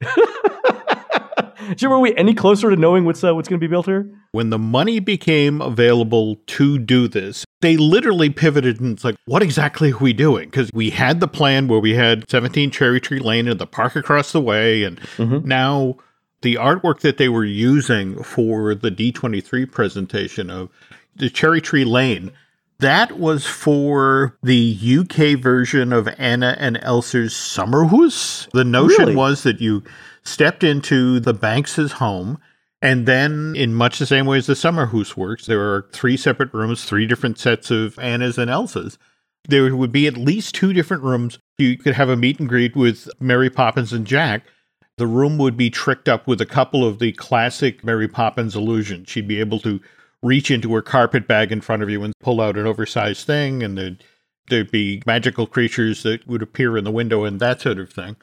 [1.76, 4.10] Jim, are we any closer to knowing what's uh, what's going to be built here?
[4.32, 9.42] When the money became available to do this, they literally pivoted and it's like, what
[9.42, 10.48] exactly are we doing?
[10.48, 13.96] Because we had the plan where we had 17 Cherry Tree Lane and the park
[13.96, 15.46] across the way, and mm-hmm.
[15.46, 15.96] now
[16.42, 20.68] the artwork that they were using for the D23 presentation of
[21.16, 22.32] the Cherry Tree Lane.
[22.80, 28.48] That was for the UK version of Anna and Elsa's Sommerhus.
[28.52, 29.16] The notion really?
[29.16, 29.82] was that you
[30.28, 32.38] stepped into the Banks's home.
[32.80, 36.54] And then, in much the same way as the Sommerhus works, there are three separate
[36.54, 38.98] rooms, three different sets of Anna's and Elsa's.
[39.48, 41.38] There would be at least two different rooms.
[41.56, 44.44] You could have a meet and greet with Mary Poppins and Jack.
[44.96, 49.08] The room would be tricked up with a couple of the classic Mary Poppins illusions.
[49.08, 49.80] She'd be able to
[50.22, 53.62] reach into her carpet bag in front of you and pull out an oversized thing,
[53.62, 54.04] and there'd,
[54.50, 58.16] there'd be magical creatures that would appear in the window and that sort of thing.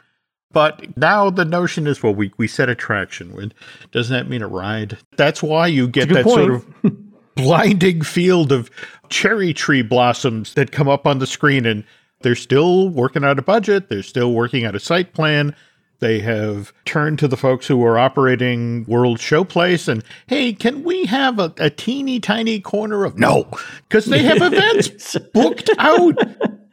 [0.55, 3.51] But now the notion is, well, we, we set attraction.
[3.91, 4.97] Doesn't that mean a ride?
[5.17, 6.35] That's why you get that point.
[6.37, 6.53] sort
[6.85, 6.95] of
[7.35, 8.71] blinding field of
[9.09, 11.65] cherry tree blossoms that come up on the screen.
[11.65, 11.83] And
[12.21, 13.89] they're still working out a budget.
[13.89, 15.53] They're still working out a site plan.
[15.99, 21.05] They have turned to the folks who are operating World Showplace and, hey, can we
[21.05, 23.45] have a, a teeny tiny corner of no?
[23.89, 26.17] Because they have events booked out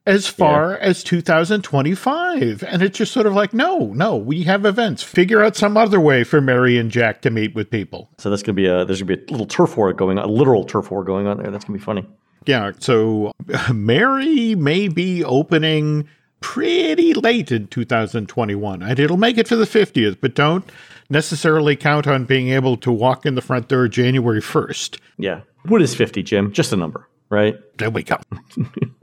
[0.06, 0.78] as far yeah.
[0.78, 2.64] as 2025.
[2.64, 5.02] And it's just sort of like, no, no, we have events.
[5.02, 8.10] Figure out some other way for Mary and Jack to meet with people.
[8.18, 10.24] So that's to be a, there's going to be a little turf war going on,
[10.24, 11.50] a literal turf war going on there.
[11.50, 12.06] That's going to be funny.
[12.46, 12.72] Yeah.
[12.78, 13.32] So
[13.72, 16.08] Mary may be opening
[16.40, 18.82] pretty late in 2021.
[18.82, 20.68] And it'll make it for the 50th, but don't
[21.08, 24.98] necessarily count on being able to walk in the front door January 1st.
[25.18, 25.42] Yeah.
[25.66, 26.52] What is 50, Jim?
[26.52, 27.56] Just a number, right?
[27.78, 28.18] There we go.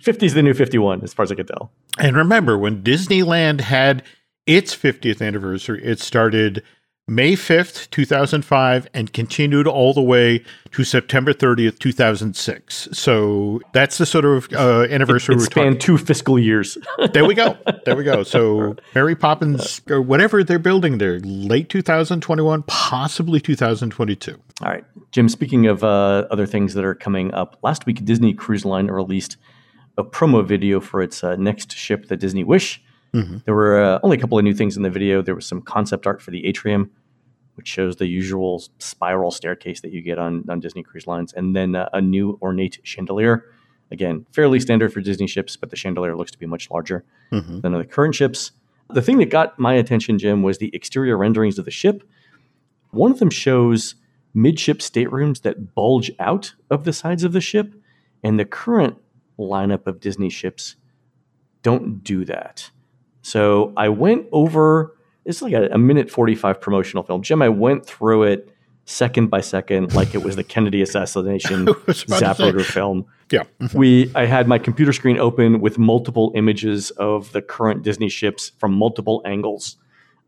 [0.00, 1.72] 50 is the new 51, as far as I can tell.
[1.98, 4.02] And remember, when Disneyland had
[4.46, 6.62] its 50th anniversary, it started
[7.10, 12.88] May 5th, 2005, and continued all the way to September 30th, 2006.
[12.92, 16.78] So that's the sort of uh, anniversary it, it spanned two fiscal years.
[17.12, 17.58] there we go.
[17.84, 18.22] There we go.
[18.30, 24.40] So Mary Poppins, or whatever they're building there, late 2021, possibly 2022.
[24.62, 24.84] All right.
[25.10, 28.86] Jim, speaking of uh, other things that are coming up, last week Disney Cruise Line
[28.86, 29.36] released
[30.00, 32.82] a promo video for its uh, next ship, the Disney Wish.
[33.14, 33.38] Mm-hmm.
[33.44, 35.22] There were uh, only a couple of new things in the video.
[35.22, 36.90] There was some concept art for the atrium,
[37.54, 41.54] which shows the usual spiral staircase that you get on, on Disney cruise lines, and
[41.54, 43.44] then uh, a new ornate chandelier.
[43.92, 47.60] Again, fairly standard for Disney ships, but the chandelier looks to be much larger mm-hmm.
[47.60, 48.52] than the current ships.
[48.90, 52.02] The thing that got my attention, Jim, was the exterior renderings of the ship.
[52.90, 53.96] One of them shows
[54.32, 57.74] midship staterooms that bulge out of the sides of the ship,
[58.22, 58.96] and the current
[59.48, 60.76] lineup of Disney ships
[61.62, 62.70] don't do that.
[63.22, 67.22] So I went over, it's like a, a minute 45 promotional film.
[67.22, 68.54] Jim, I went through it
[68.86, 73.06] second by second like it was the Kennedy assassination Zapruder film.
[73.30, 73.44] Yeah.
[73.74, 78.50] we I had my computer screen open with multiple images of the current Disney ships
[78.58, 79.76] from multiple angles,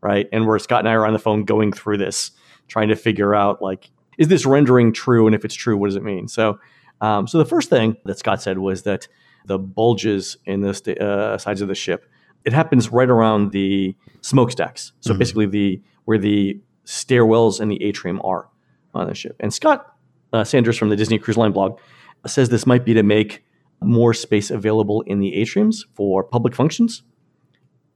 [0.01, 0.29] right?
[0.31, 2.31] And where Scott and I are on the phone going through this,
[2.67, 5.25] trying to figure out like, is this rendering true?
[5.25, 6.27] And if it's true, what does it mean?
[6.27, 6.59] So
[7.03, 9.09] um, so the first thing that Scott said was that
[9.45, 12.09] the bulges in the st- uh, sides of the ship,
[12.45, 14.93] it happens right around the smokestacks.
[15.01, 15.19] So mm-hmm.
[15.19, 18.47] basically, the where the stairwells and the atrium are
[18.93, 19.35] on the ship.
[19.41, 19.85] And Scott
[20.31, 21.77] uh, Sanders from the Disney Cruise Line blog
[22.25, 23.43] says this might be to make
[23.81, 27.03] more space available in the atriums for public functions.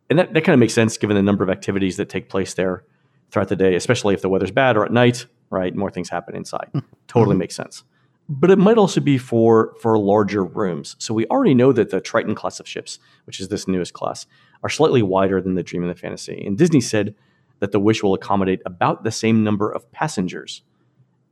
[0.10, 2.54] And that, that kind of makes sense given the number of activities that take place
[2.56, 2.84] there
[3.32, 5.74] throughout the day, especially if the weather's bad or at night, right?
[5.74, 6.70] More things happen inside.
[6.74, 6.88] Mm-hmm.
[7.08, 7.84] Totally makes sense
[8.30, 10.96] but it might also be for for larger rooms.
[11.00, 14.26] So we already know that the Triton class of ships, which is this newest class,
[14.64, 16.44] are slightly wider than the Dream and the Fantasy.
[16.46, 17.16] And Disney said
[17.60, 20.62] that the Wish will accommodate about the same number of passengers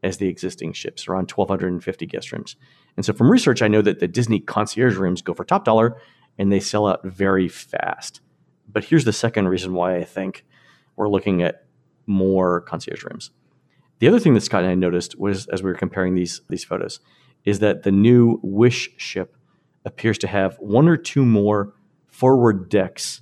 [0.03, 2.55] as the existing ships, around 1,250 guest rooms.
[2.95, 5.99] And so from research, I know that the Disney concierge rooms go for top dollar
[6.37, 8.21] and they sell out very fast.
[8.71, 10.45] But here's the second reason why I think
[10.95, 11.65] we're looking at
[12.05, 13.31] more concierge rooms.
[13.99, 16.63] The other thing that Scott and I noticed was as we were comparing these these
[16.63, 16.99] photos
[17.45, 19.37] is that the new Wish ship
[19.85, 21.73] appears to have one or two more
[22.07, 23.21] forward decks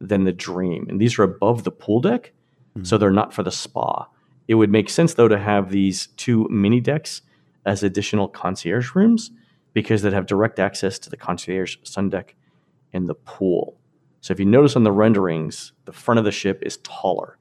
[0.00, 2.32] than the Dream, and these are above the pool deck,
[2.70, 2.84] mm-hmm.
[2.84, 4.06] so they're not for the spa.
[4.46, 7.22] It would make sense though to have these two mini decks
[7.64, 9.30] as additional concierge rooms
[9.72, 12.36] because they'd have direct access to the concierge sun deck
[12.92, 13.76] and the pool.
[14.20, 17.38] So if you notice on the renderings, the front of the ship is taller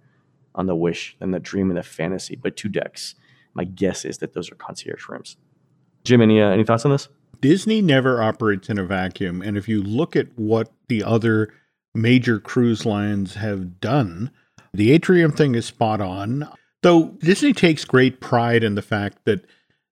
[0.56, 3.16] on the Wish than the Dream and the Fantasy, but two decks.
[3.54, 5.38] My guess is that those are concierge rooms.
[6.04, 7.08] Jim, any uh, any thoughts on this?
[7.42, 11.54] Disney never operates in a vacuum, and if you look at what the other
[11.94, 14.32] major cruise lines have done,
[14.74, 16.50] the atrium thing is spot on.
[16.82, 19.46] Though Disney takes great pride in the fact that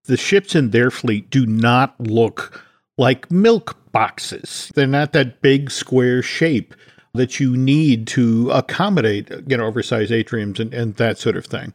[0.05, 2.63] the ships in their fleet do not look
[2.97, 4.71] like milk boxes.
[4.75, 6.75] They're not that big square shape
[7.13, 11.73] that you need to accommodate, you know, oversized atriums and, and that sort of thing.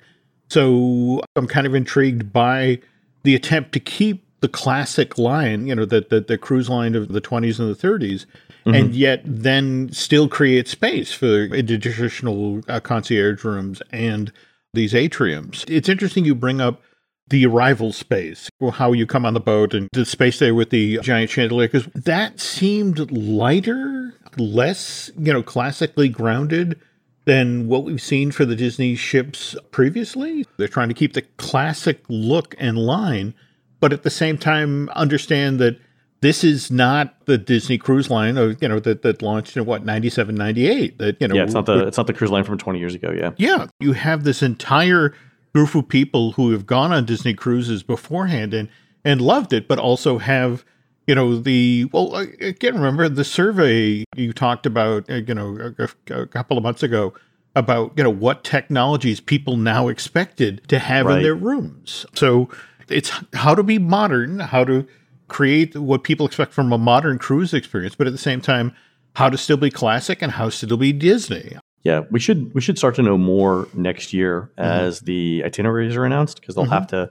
[0.49, 2.81] So I'm kind of intrigued by
[3.23, 7.09] the attempt to keep the classic line, you know, the, the, the cruise line of
[7.09, 8.25] the 20s and the 30s,
[8.65, 8.75] mm-hmm.
[8.75, 14.33] and yet then still create space for additional uh, concierge rooms and
[14.75, 15.69] these atriums.
[15.69, 16.83] It's interesting you bring up
[17.31, 20.99] the arrival space, how you come on the boat and the space there with the
[20.99, 26.81] giant chandelier, because that seemed lighter, less, you know, classically grounded
[27.25, 30.47] than what we've seen for the Disney ships previously.
[30.57, 33.35] They're trying to keep the classic look and line,
[33.81, 35.79] but at the same time understand that
[36.21, 39.85] this is not the Disney cruise line of, you know, that, that launched in what,
[39.85, 40.99] 97, 98.
[40.99, 42.95] That, you know, yeah, it's not the, it's not the cruise line from 20 years
[42.95, 43.13] ago.
[43.17, 43.33] Yeah.
[43.37, 43.67] Yeah.
[43.79, 45.15] You have this entire
[45.55, 48.69] group of people who have gone on Disney cruises beforehand and
[49.05, 50.65] and loved it, but also have
[51.07, 55.89] you know the well again remember the survey you talked about uh, you know a,
[56.13, 57.15] a couple of months ago
[57.57, 61.17] about you know what technologies people now expected to have right.
[61.17, 62.07] in their rooms.
[62.15, 62.49] So
[62.89, 64.87] it's how to be modern, how to
[65.29, 68.75] create what people expect from a modern cruise experience, but at the same time,
[69.17, 71.57] how to still be classic and how to still be Disney.
[71.83, 74.61] Yeah, we should we should start to know more next year mm-hmm.
[74.61, 76.73] as the itineraries are announced because they'll mm-hmm.
[76.73, 77.11] have to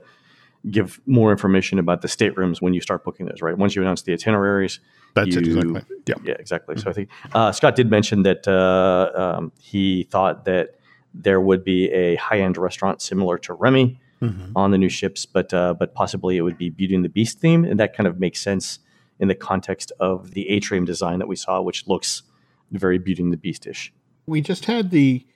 [0.70, 3.40] give more information about the staterooms when you start booking those.
[3.40, 4.80] Right, once you announce the itineraries,
[5.14, 5.82] that's you, it exactly.
[6.06, 6.74] Yeah, yeah, exactly.
[6.74, 6.82] Mm-hmm.
[6.82, 10.78] So I think uh, Scott did mention that uh, um, he thought that
[11.14, 14.52] there would be a high end restaurant similar to Remy mm-hmm.
[14.54, 17.40] on the new ships, but uh, but possibly it would be Beauty and the Beast
[17.40, 18.80] theme, and that kind of makes sense
[19.18, 22.22] in the context of the atrium design that we saw, which looks
[22.70, 23.92] very Beauty and the Beastish
[24.28, 25.26] we just had the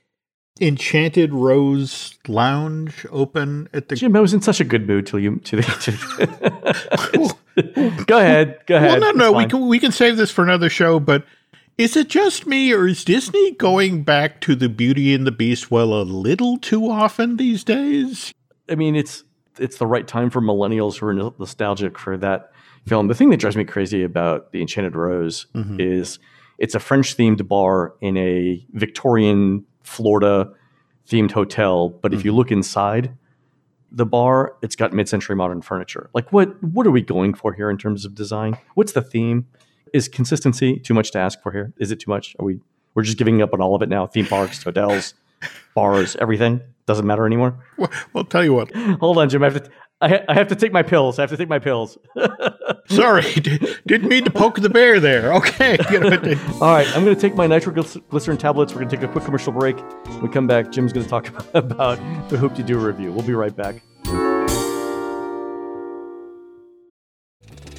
[0.60, 3.96] Enchanted Rose Lounge open at the.
[3.96, 7.34] Jim, I was in such a good mood till you to the.
[7.56, 9.00] To go ahead, go ahead.
[9.00, 11.00] Well, no, no, we can we can save this for another show.
[11.00, 11.24] But
[11.78, 15.70] is it just me, or is Disney going back to the Beauty and the Beast
[15.70, 18.32] well a little too often these days?
[18.68, 19.24] I mean, it's
[19.58, 22.52] it's the right time for millennials who are nostalgic for that
[22.86, 23.08] film.
[23.08, 25.80] The thing that drives me crazy about the Enchanted Rose mm-hmm.
[25.80, 26.18] is
[26.62, 30.48] it's a French themed bar in a Victorian Florida
[31.08, 31.88] themed hotel.
[31.88, 32.18] But mm-hmm.
[32.20, 32.38] if you mm-hmm.
[32.38, 33.14] look inside
[33.90, 36.08] the bar, it's got mid century modern furniture.
[36.14, 38.56] Like what what are we going for here in terms of design?
[38.74, 39.46] What's the theme?
[39.92, 41.74] Is consistency too much to ask for here?
[41.78, 42.34] Is it too much?
[42.38, 42.60] Are we
[42.94, 44.06] we're just giving up on all of it now?
[44.06, 45.14] Theme parks, hotels,
[45.74, 47.58] bars, everything doesn't matter anymore.
[47.76, 48.74] Well, well, tell you what.
[49.00, 49.42] Hold on, Jim.
[49.42, 49.70] I have to.
[50.00, 51.18] I, I have to take my pills.
[51.18, 51.96] I have to take my pills.
[52.88, 53.22] Sorry,
[53.86, 55.32] didn't mean to poke the bear there.
[55.34, 55.78] Okay.
[56.60, 58.72] All right, I'm going to take my nitroglycerin tablets.
[58.72, 59.76] We're going to take a quick commercial break.
[60.06, 63.12] When we come back, Jim's going to talk about the Hoop-Dee-Doo Revue.
[63.12, 63.82] We'll be right back.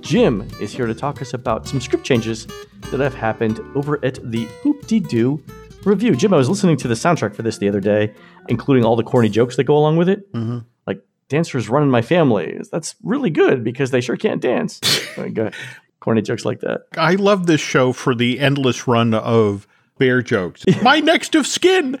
[0.00, 2.46] Jim is here to talk us about some script changes
[2.90, 5.42] that have happened over at the Hoop-Dee-Doo
[5.84, 6.16] Revue.
[6.16, 8.12] Jim, I was listening to the soundtrack for this the other day,
[8.48, 10.32] including all the corny jokes that go along with it.
[10.32, 10.58] Mm-hmm.
[10.86, 12.60] Like dancers running my family.
[12.70, 14.80] That's really good because they sure can't dance.
[16.00, 16.82] corny jokes like that.
[16.96, 19.66] I love this show for the endless run of
[19.98, 20.64] bear jokes.
[20.82, 21.98] my next of skin.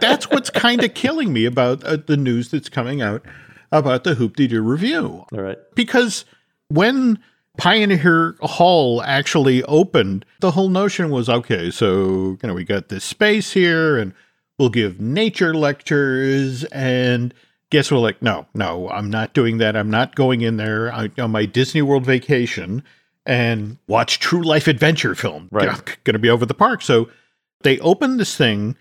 [0.00, 3.24] that's what's kind of killing me about uh, the news that's coming out
[3.70, 5.24] about the Hoop-Dee-Doo Revue.
[5.32, 5.58] All right.
[5.74, 6.24] Because
[6.72, 7.18] when
[7.58, 13.04] Pioneer Hall actually opened, the whole notion was okay, so, you know, we got this
[13.04, 14.14] space here and
[14.58, 17.34] we'll give nature lectures and
[17.70, 19.76] guess we're like, no, no, I'm not doing that.
[19.76, 22.82] I'm not going in there I, on my Disney World vacation
[23.24, 25.48] and watch true life adventure film.
[25.50, 25.68] Right.
[25.68, 26.82] I'm going to be over the park.
[26.82, 27.08] So
[27.62, 28.76] they opened this thing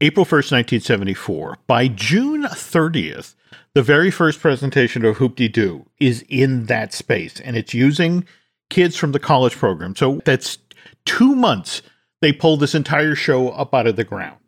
[0.00, 1.58] April 1st, 1974.
[1.66, 3.34] By June 30th,
[3.74, 8.26] the very first presentation of Hoop-Dee-Doo is in that space, and it's using
[8.68, 9.96] kids from the college program.
[9.96, 10.58] So that's
[11.06, 11.82] two months
[12.20, 14.38] they pulled this entire show up out of the ground.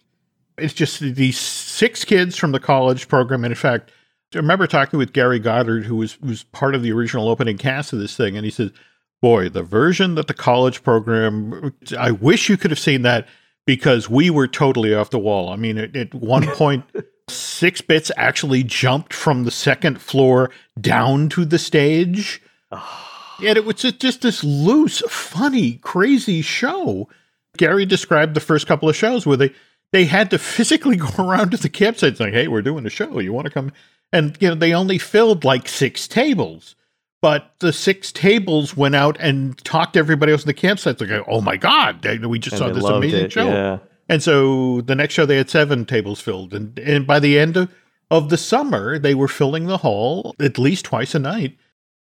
[0.59, 3.45] It's just these six kids from the college program.
[3.45, 3.93] And in fact,
[4.35, 7.93] I remember talking with Gary Goddard, who was, was part of the original opening cast
[7.93, 8.73] of this thing, and he said,
[9.21, 13.27] Boy, the version that the college program, I wish you could have seen that
[13.69, 15.51] because we were totally off the wall.
[15.51, 16.85] I mean, at, at one point,
[17.29, 20.51] six bits actually jumped from the second floor
[20.81, 22.41] down to the stage.
[22.73, 27.11] and it was just, just this loose, funny, crazy show.
[27.59, 29.53] Gary described the first couple of shows where they
[29.93, 33.19] they had to physically go around to the campsite saying, "Hey, we're doing a show.
[33.19, 33.71] You want to come?"
[34.15, 36.75] And you know, they only filled like six tables,
[37.21, 41.01] but the six tables went out and talked to everybody else in the campsite.
[41.01, 43.79] Like, "Oh my god, we just And saw this amazing it, show!" Yeah.
[44.09, 47.57] And so the next show they had seven tables filled, and and by the end
[47.57, 47.73] of,
[48.11, 51.57] of the summer they were filling the hall at least twice a night.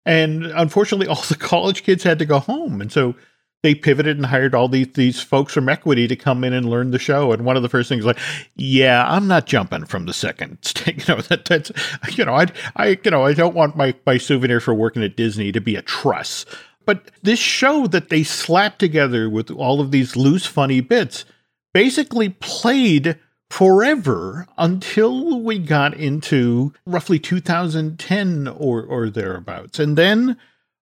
[0.05, 3.15] And unfortunately, all the college kids had to go home, and so
[3.67, 6.91] they pivoted and hired all these these folks from Equity to come in and learn
[6.91, 7.33] the show.
[7.33, 8.17] And one of the first things like,
[8.55, 10.57] yeah, I'm not jumping from the second.
[10.87, 11.69] You know that that's
[12.17, 12.45] you know I
[12.77, 15.75] I you know I don't want my my souvenir for working at Disney to be
[15.75, 16.45] a truss.
[16.85, 21.25] But this show that they slapped together with all of these loose, funny bits
[21.73, 29.77] basically played forever until we got into roughly 2010 or or thereabouts.
[29.77, 30.37] And then,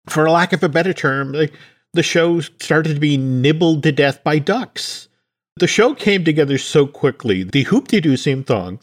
[0.07, 1.55] for lack of a better term, like,
[1.95, 5.09] the show started to be nibbled to death by ducks.
[5.57, 7.45] The show came together so quickly.
[7.45, 8.81] The Hoop-Dee-Doo theme song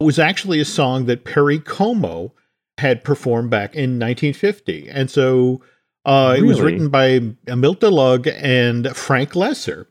[0.00, 2.32] was actually a song that Perry Como
[2.78, 4.88] had performed back in 1950.
[4.88, 5.62] And so
[6.04, 9.86] uh, it was written by Milt DeLugg and Frank Loesser.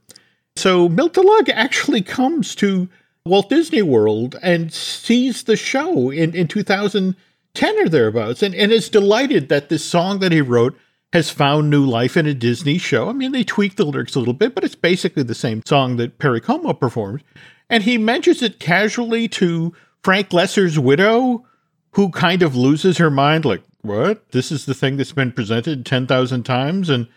[0.56, 2.90] So Milt DeLugg actually comes to
[3.26, 8.90] Walt Disney World and sees the show in, in 2010 or thereabouts and, and is
[8.90, 10.78] delighted that this song that he wrote
[11.14, 13.08] has found new life in a Disney show.
[13.08, 15.98] I mean, they tweak the lyrics a little bit, but it's basically the same song
[15.98, 17.24] that Perry Como performed.
[17.70, 19.74] And he mentions it casually to
[20.04, 21.46] Frank Loesser's widow,
[21.92, 24.28] who kind of loses her mind like, what?
[24.32, 26.90] This is the thing that's been presented 10,000 times?
[26.90, 27.08] And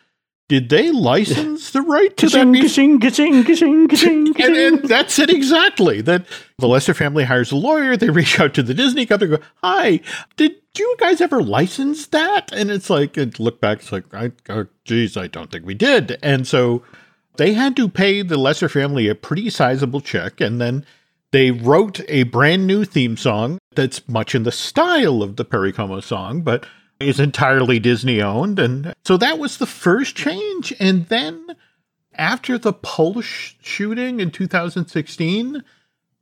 [0.48, 3.00] did they license the right to that music?
[3.00, 6.02] ka-ching, ka-ching, ka-ching, ka-ching, And, and that's it exactly.
[6.02, 6.26] That
[6.59, 7.96] the Loesser family hires a lawyer.
[7.96, 9.38] They reach out to the Disney company.
[9.38, 10.00] Go, hi,
[10.37, 12.52] did you guys ever license that?
[12.52, 15.74] And it's like, and look back, it's like, I, oh, geez, I don't think we
[15.74, 16.18] did.
[16.22, 16.82] And so
[17.36, 20.84] they had to pay the Loesser family a pretty sizable check, and then
[21.32, 25.72] they wrote a brand new theme song that's much in the style of the Perry
[25.72, 26.66] Como song, but
[26.98, 28.58] is entirely Disney owned.
[28.58, 30.72] And so that was the first change.
[30.80, 31.56] And then
[32.14, 35.62] after the Pulse shooting in 2016,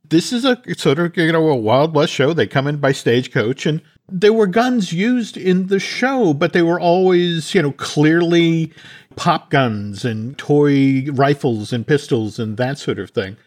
[0.09, 2.33] this is a sort of you know a Wild West show.
[2.33, 6.61] They come in by stagecoach, and there were guns used in the show, but they
[6.61, 8.71] were always you know clearly
[9.15, 13.37] pop guns and toy rifles and pistols and that sort of thing.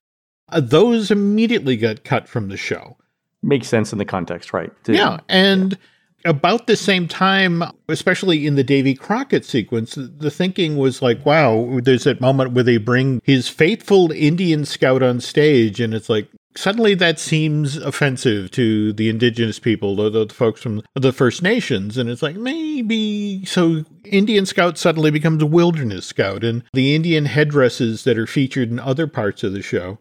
[0.51, 2.97] Uh, those immediately got cut from the show.
[3.43, 4.73] Makes sense in the context, right?
[4.87, 5.79] Yeah, and
[6.25, 11.79] about the same time, especially in the Davy Crockett sequence, the thinking was like, wow,
[11.83, 16.29] there's that moment where they bring his faithful Indian scout on stage, and it's like,
[16.59, 21.97] suddenly that seems offensive to the indigenous people, the, the folks from the First Nations.
[21.97, 27.27] And it's like, maybe so Indian Scout suddenly becomes a wilderness scout, and the Indian
[27.27, 29.99] headdresses that are featured in other parts of the show,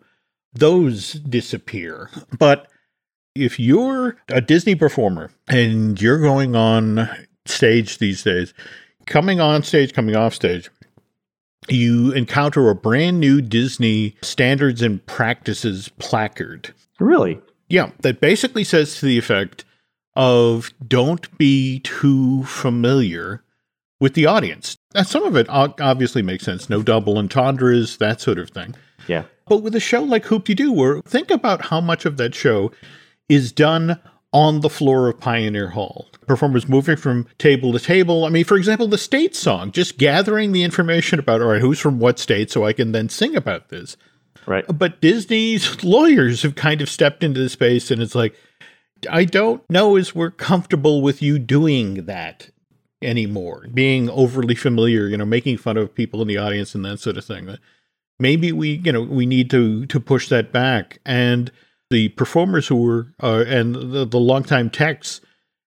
[0.51, 2.09] those disappear.
[2.37, 2.67] But
[3.35, 7.07] if you're a Disney performer and you're going on
[7.45, 8.55] stage these days,
[9.05, 10.71] coming on stage, coming off stage,
[11.69, 16.73] you encounter a brand new Disney standards and practices placard.
[16.99, 17.39] Really?
[17.69, 19.65] Yeah, that basically says to the effect
[20.15, 23.43] of don't be too familiar
[23.99, 24.77] with the audience.
[24.95, 26.69] Now, some of it obviously makes sense.
[26.69, 28.75] No double entendres, that sort of thing.
[29.07, 29.23] Yeah.
[29.47, 32.71] But with a show like Hoop-Dee-Doo, where think about how much of that show
[33.29, 33.99] is done
[34.33, 36.07] on the floor of Pioneer Hall.
[36.27, 38.25] Performers moving from table to table.
[38.25, 41.79] I mean, for example, the state song, just gathering the information about, all right, who's
[41.79, 43.95] from what state so I can then sing about this.
[44.45, 44.65] Right.
[44.67, 48.35] But Disney's lawyers have kind of stepped into the space and it's like,
[49.09, 52.49] I don't know as we're comfortable with you doing that
[53.01, 56.99] anymore, being overly familiar, you know, making fun of people in the audience and that
[56.99, 57.57] sort of thing.
[58.19, 60.99] Maybe we, you know, we need to to push that back.
[61.05, 61.51] And
[61.89, 65.21] the performers who were uh, and the, the longtime techs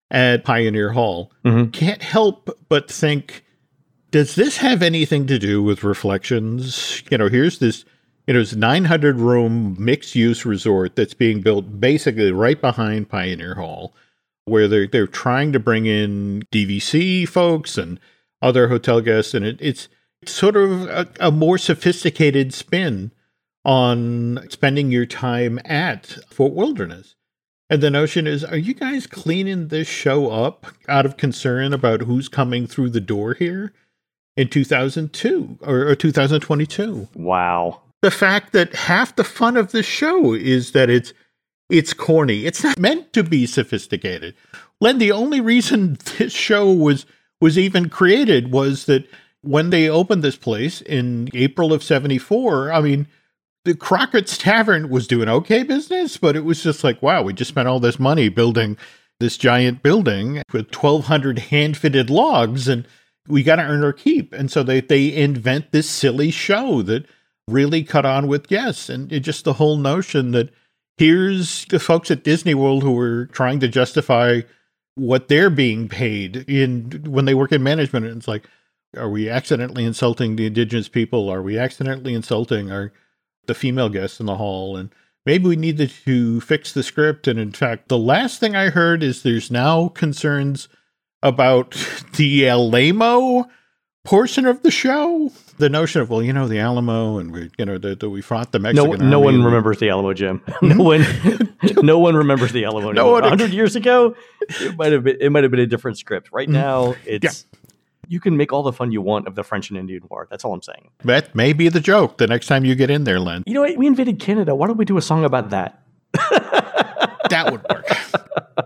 [0.09, 1.71] at Pioneer Hall Mhm.
[1.71, 3.43] can't help but think,
[4.11, 7.01] does this have anything to do with reflections?
[7.09, 7.85] You know, here's this,
[8.27, 13.55] you know, this 900 room mixed use resort that's being built basically right behind Pioneer
[13.55, 13.95] Hall,
[14.45, 17.99] where they're they're trying to bring in DVC folks and
[18.41, 19.87] other hotel guests, and it, it's
[20.25, 23.11] sort of a, a more sophisticated spin
[23.63, 27.15] on spending your time at Fort Wilderness.
[27.69, 32.01] And the notion is, are you guys cleaning this show up out of concern about
[32.01, 33.71] who's coming through the door here
[34.35, 37.07] in 2002 or, or 2022?
[37.15, 37.81] Wow.
[38.01, 41.13] The fact that half the fun of this show is that it's
[41.69, 42.45] it's corny.
[42.45, 44.35] It's not meant to be sophisticated.
[44.81, 47.05] Len, the only reason this show was
[47.39, 49.07] was even created was that
[49.41, 53.07] when they opened this place in April of 74, I mean,
[53.65, 57.49] the Crockett's Tavern was doing okay business, but it was just like, wow, we just
[57.49, 58.77] spent all this money building
[59.21, 62.85] this giant building with 1,200 hand fitted logs, and
[63.27, 64.33] we got to earn our keep.
[64.33, 67.05] And so they, they invent this silly show that
[67.47, 68.89] really cut on with guests.
[68.89, 70.49] And it just the whole notion that
[70.97, 74.41] here's the folks at Disney World who are trying to justify
[74.95, 78.07] what they're being paid in when they work in management.
[78.07, 78.49] And it's like,
[78.97, 81.29] are we accidentally insulting the indigenous people?
[81.29, 82.91] Are we accidentally insulting our
[83.51, 84.77] the female guests in the hall?
[84.77, 84.89] And
[85.25, 87.27] maybe we needed to fix the script.
[87.27, 90.67] And in fact, the last thing I heard is there's now concerns
[91.23, 91.71] about
[92.15, 93.47] the Alamo
[94.03, 95.31] portion of the show.
[95.57, 98.51] The notion of well, you know, the Alamo, and we, you know, that we fought
[98.51, 99.09] the No, Mexican.
[99.11, 100.41] no army one and remembers the Alamo, Jim.
[100.63, 101.05] no one,
[101.83, 102.91] no one remembers the Alamo.
[102.91, 104.15] No No one- hundred years ago,
[104.49, 105.17] it might have been.
[105.21, 106.29] It might have been a different script.
[106.31, 106.53] Right Mm.
[106.53, 107.45] now, it's
[108.11, 110.27] you can make all the fun you want of the French and Indian War.
[110.29, 110.89] That's all I'm saying.
[111.05, 113.43] That may be the joke the next time you get in there, Len.
[113.45, 113.77] You know what?
[113.77, 114.53] We invaded Canada.
[114.53, 115.81] Why don't we do a song about that?
[117.31, 117.87] That would work.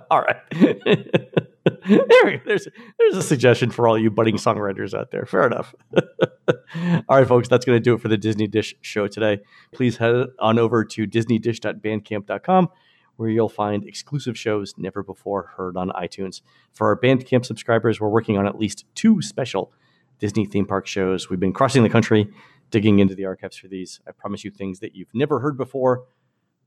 [0.10, 0.38] All right.
[0.52, 2.68] there, there's
[2.98, 5.28] there's a suggestion for all you budding songwriters out there.
[5.28, 5.76] Fair enough.
[5.98, 9.40] all right, folks, that's going to do it for the Disney Dish show today.
[9.72, 12.70] Please head on over to disneydish.bandcamp.com
[13.18, 16.42] where you'll find exclusive shows never before heard on iTunes.
[16.74, 19.72] For our Bandcamp subscribers, we're working on at least two special
[20.20, 21.30] Disney theme park shows.
[21.30, 22.30] We've been crossing the country,
[22.72, 24.00] digging into the archives for these.
[24.08, 26.06] I promise you things that you've never heard before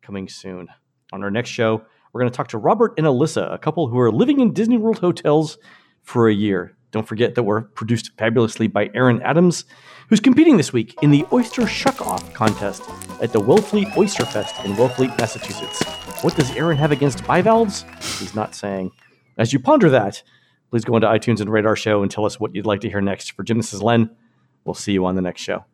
[0.02, 0.68] coming soon.
[1.12, 1.82] On our next show,
[2.12, 4.78] we're going to talk to Robert and Alyssa, a couple who are living in Disney
[4.78, 5.58] World hotels
[6.02, 6.77] for a year.
[6.90, 9.64] Don't forget that we're produced fabulously by Aaron Adams,
[10.08, 12.82] who's competing this week in the Oyster Shuck Off contest
[13.20, 15.82] at the Wellfleet Oyster Fest in Wellfleet, Massachusetts.
[16.22, 17.84] What does Aaron have against bivalves?
[18.18, 18.90] He's not saying.
[19.36, 20.22] As you ponder that,
[20.70, 22.90] please go into iTunes and rate our show and tell us what you'd like to
[22.90, 23.32] hear next.
[23.32, 24.10] For Jim, this is Len.
[24.64, 25.64] We'll see you on the next show.